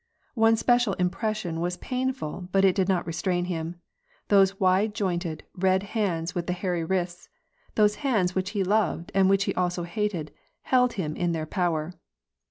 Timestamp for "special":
0.57-0.93